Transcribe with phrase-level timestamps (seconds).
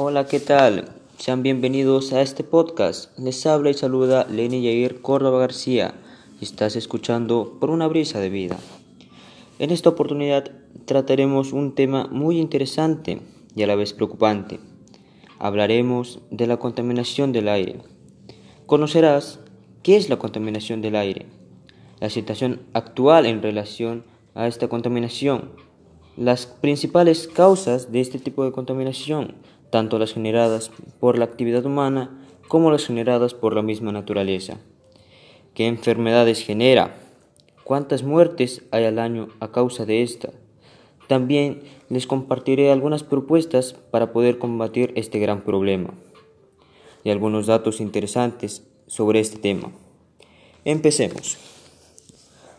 [0.00, 0.90] Hola, ¿qué tal?
[1.16, 3.18] Sean bienvenidos a este podcast.
[3.18, 5.92] Les habla y saluda Lenny Yair Córdoba García
[6.40, 8.56] estás escuchando Por una brisa de vida.
[9.58, 10.52] En esta oportunidad
[10.84, 13.22] trataremos un tema muy interesante
[13.56, 14.60] y a la vez preocupante.
[15.40, 17.80] Hablaremos de la contaminación del aire.
[18.66, 19.40] Conocerás
[19.82, 21.26] qué es la contaminación del aire,
[21.98, 24.04] la situación actual en relación
[24.36, 25.50] a esta contaminación,
[26.16, 29.34] las principales causas de este tipo de contaminación,
[29.70, 32.10] tanto las generadas por la actividad humana
[32.48, 34.58] como las generadas por la misma naturaleza.
[35.54, 36.94] ¿Qué enfermedades genera?
[37.64, 40.30] ¿Cuántas muertes hay al año a causa de esta?
[41.06, 45.94] También les compartiré algunas propuestas para poder combatir este gran problema
[47.04, 49.70] y algunos datos interesantes sobre este tema.
[50.64, 51.38] Empecemos.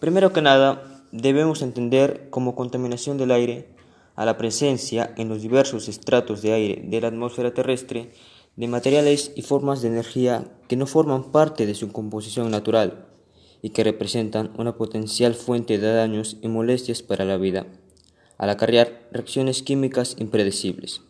[0.00, 3.68] Primero que nada, debemos entender como contaminación del aire
[4.14, 8.10] a la presencia en los diversos estratos de aire de la atmósfera terrestre
[8.56, 13.06] de materiales y formas de energía que no forman parte de su composición natural
[13.62, 17.66] y que representan una potencial fuente de daños y molestias para la vida,
[18.36, 21.00] al acarrear reacciones químicas impredecibles.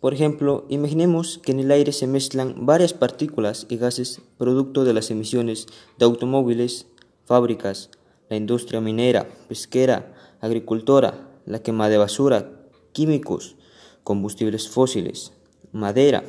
[0.00, 4.92] Por ejemplo, imaginemos que en el aire se mezclan varias partículas y gases producto de
[4.92, 5.66] las emisiones
[5.98, 6.86] de automóviles,
[7.24, 7.88] fábricas,
[8.28, 13.56] la industria minera, pesquera, agricultora, la quema de basura, químicos,
[14.04, 15.32] combustibles fósiles,
[15.72, 16.24] madera,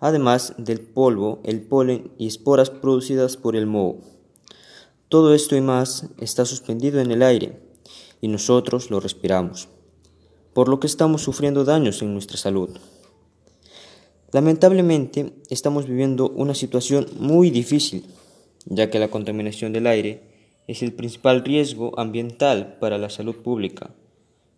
[0.00, 4.00] además del polvo, el polen y esporas producidas por el moho.
[5.08, 7.60] Todo esto y más está suspendido en el aire
[8.20, 9.68] y nosotros lo respiramos,
[10.52, 12.70] por lo que estamos sufriendo daños en nuestra salud.
[14.32, 18.04] Lamentablemente estamos viviendo una situación muy difícil,
[18.66, 20.22] ya que la contaminación del aire
[20.66, 23.90] es el principal riesgo ambiental para la salud pública.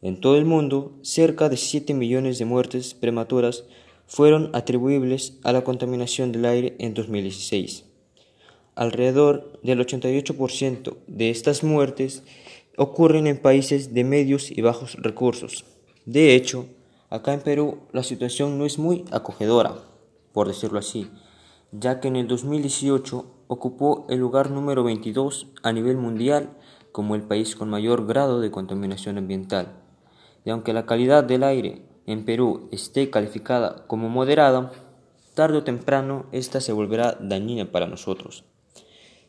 [0.03, 3.65] En todo el mundo, cerca de 7 millones de muertes prematuras
[4.07, 7.85] fueron atribuibles a la contaminación del aire en 2016.
[8.75, 12.23] Alrededor del 88% de estas muertes
[12.79, 15.67] ocurren en países de medios y bajos recursos.
[16.07, 16.67] De hecho,
[17.11, 19.75] acá en Perú la situación no es muy acogedora,
[20.33, 21.09] por decirlo así,
[21.73, 26.57] ya que en el 2018 ocupó el lugar número 22 a nivel mundial
[26.91, 29.77] como el país con mayor grado de contaminación ambiental.
[30.45, 34.73] Y aunque la calidad del aire en Perú esté calificada como moderada,
[35.35, 38.45] tarde o temprano esta se volverá dañina para nosotros.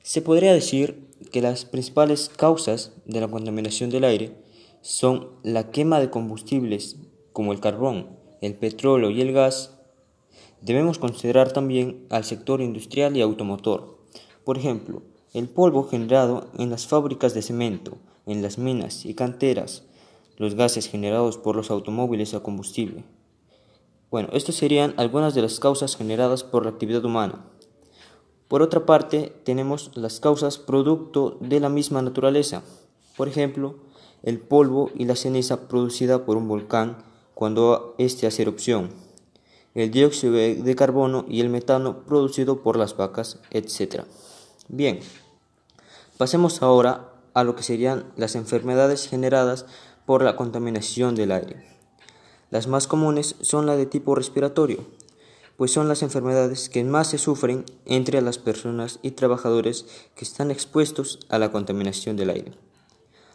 [0.03, 4.35] Se podría decir que las principales causas de la contaminación del aire
[4.81, 6.97] son la quema de combustibles
[7.33, 8.07] como el carbón,
[8.41, 9.77] el petróleo y el gas.
[10.61, 13.99] Debemos considerar también al sector industrial y automotor.
[14.43, 19.83] Por ejemplo, el polvo generado en las fábricas de cemento, en las minas y canteras,
[20.41, 23.03] los gases generados por los automóviles a combustible.
[24.09, 27.45] Bueno, estas serían algunas de las causas generadas por la actividad humana.
[28.47, 32.63] Por otra parte, tenemos las causas producto de la misma naturaleza.
[33.15, 33.75] Por ejemplo,
[34.23, 36.97] el polvo y la ceniza producida por un volcán
[37.35, 38.89] cuando éste hace erupción,
[39.75, 44.05] el dióxido de carbono y el metano producido por las vacas, etc.
[44.69, 45.01] Bien,
[46.17, 49.67] pasemos ahora a lo que serían las enfermedades generadas
[50.05, 51.65] por la contaminación del aire.
[52.49, 54.85] Las más comunes son las de tipo respiratorio,
[55.57, 59.85] pues son las enfermedades que más se sufren entre las personas y trabajadores
[60.15, 62.51] que están expuestos a la contaminación del aire.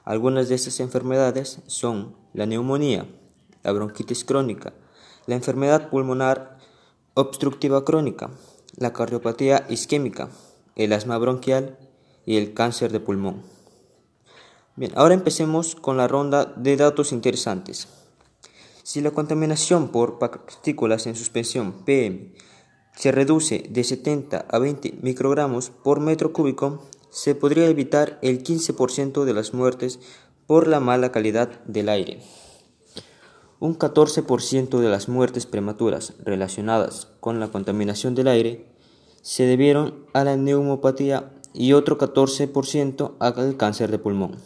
[0.05, 3.06] Algunas de estas enfermedades son la neumonía,
[3.62, 4.72] la bronquitis crónica,
[5.26, 6.59] la enfermedad pulmonar
[7.15, 8.31] obstructiva crónica,
[8.76, 10.28] la cardiopatía isquémica,
[10.76, 11.78] el asma bronquial
[12.26, 13.56] y el cáncer de pulmón.
[14.76, 17.88] Bien, ahora empecemos con la ronda de datos interesantes.
[18.82, 22.34] Si la contaminación por partículas en suspensión PM
[22.94, 29.25] se reduce de 70 a 20 microgramos por metro cúbico, se podría evitar el 15%
[29.25, 29.99] de las muertes
[30.46, 32.20] por la mala calidad del aire.
[33.58, 38.67] Un 14% de las muertes prematuras relacionadas con la contaminación del aire
[39.23, 44.37] se debieron a la neumopatía y otro 14% al cáncer de pulmón.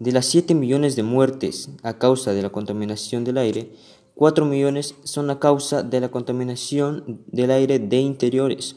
[0.00, 3.70] De las 7 millones de muertes a causa de la contaminación del aire,
[4.14, 8.76] 4 millones son a causa de la contaminación del aire de interiores.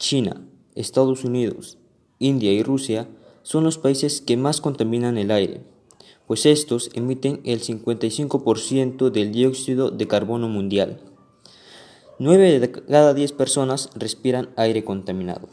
[0.00, 0.44] China,
[0.74, 1.78] Estados Unidos,
[2.18, 3.06] India y Rusia
[3.44, 5.62] son los países que más contaminan el aire,
[6.26, 10.98] pues estos emiten el 55% del dióxido de carbono mundial.
[12.18, 15.48] 9 de cada 10 personas respiran aire contaminado.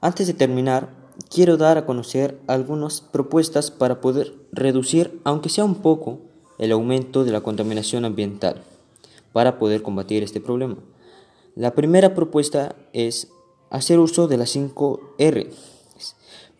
[0.00, 0.99] Antes de terminar,
[1.30, 6.18] quiero dar a conocer algunas propuestas para poder reducir, aunque sea un poco,
[6.58, 8.62] el aumento de la contaminación ambiental.
[9.32, 10.76] para poder combatir este problema.
[11.54, 13.28] La primera propuesta es
[13.70, 15.50] hacer uso de las 5 R,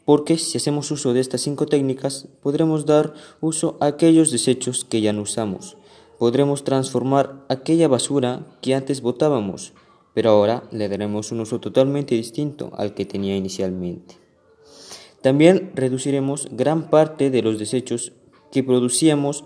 [0.04, 5.00] porque si hacemos uso de estas cinco técnicas podremos dar uso a aquellos desechos que
[5.00, 5.76] ya no usamos.
[6.18, 9.72] Podremos transformar aquella basura que antes botábamos,
[10.14, 14.16] pero ahora le daremos un uso totalmente distinto al que tenía inicialmente.
[15.22, 18.12] También reduciremos gran parte de los desechos
[18.50, 19.44] que producíamos,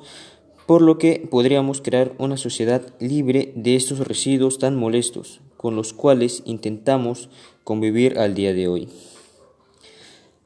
[0.66, 5.92] por lo que podríamos crear una sociedad libre de estos residuos tan molestos, con los
[5.92, 7.28] cuales intentamos
[7.64, 8.88] convivir al día de hoy.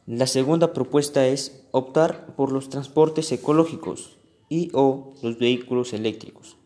[0.06, 6.57] La segunda propuesta es optar por los transportes ecológicos y o los vehículos eléctricos.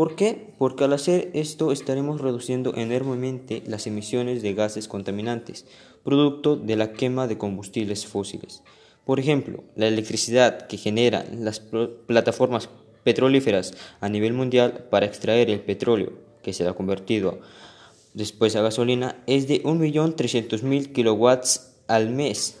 [0.00, 0.54] ¿Por qué?
[0.56, 5.66] Porque al hacer esto estaremos reduciendo enormemente las emisiones de gases contaminantes,
[6.04, 8.62] producto de la quema de combustibles fósiles.
[9.04, 12.70] Por ejemplo, la electricidad que generan las plataformas
[13.04, 17.40] petrolíferas a nivel mundial para extraer el petróleo, que se ha convertido
[18.14, 22.56] después a gasolina, es de 1.300.000 kilowatts al mes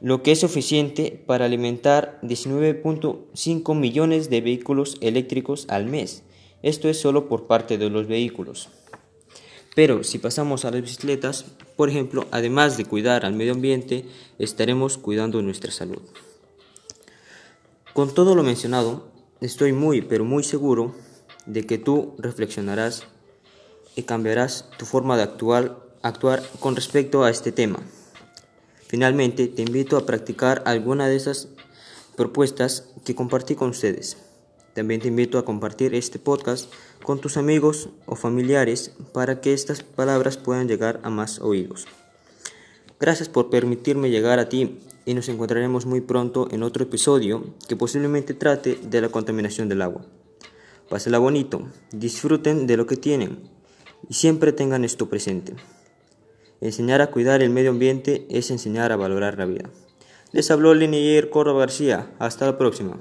[0.00, 6.23] lo que es suficiente para alimentar 19.5 millones de vehículos eléctricos al mes.
[6.64, 8.70] Esto es solo por parte de los vehículos.
[9.74, 11.44] Pero si pasamos a las bicicletas,
[11.76, 14.06] por ejemplo, además de cuidar al medio ambiente,
[14.38, 16.00] estaremos cuidando nuestra salud.
[17.92, 19.08] Con todo lo mencionado,
[19.42, 20.94] estoy muy, pero muy seguro
[21.44, 23.02] de que tú reflexionarás
[23.94, 27.80] y cambiarás tu forma de actuar, actuar con respecto a este tema.
[28.86, 31.48] Finalmente, te invito a practicar alguna de esas
[32.16, 34.16] propuestas que compartí con ustedes.
[34.74, 36.72] También te invito a compartir este podcast
[37.02, 41.86] con tus amigos o familiares para que estas palabras puedan llegar a más oídos.
[42.98, 47.76] Gracias por permitirme llegar a ti y nos encontraremos muy pronto en otro episodio que
[47.76, 50.04] posiblemente trate de la contaminación del agua.
[50.88, 53.48] Pásenla bonito, disfruten de lo que tienen
[54.08, 55.54] y siempre tengan esto presente.
[56.60, 59.70] Enseñar a cuidar el medio ambiente es enseñar a valorar la vida.
[60.32, 62.10] Les habló Linier Córdoba García.
[62.18, 62.98] Hasta la próxima.